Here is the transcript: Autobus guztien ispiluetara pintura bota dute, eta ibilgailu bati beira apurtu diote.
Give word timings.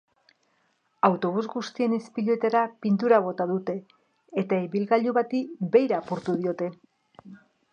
Autobus 1.09 1.43
guztien 1.55 1.93
ispiluetara 1.97 2.63
pintura 2.85 3.19
bota 3.27 3.47
dute, 3.51 3.75
eta 4.43 4.59
ibilgailu 4.69 5.15
bati 5.19 5.43
beira 5.77 6.01
apurtu 6.03 6.37
diote. 6.43 6.73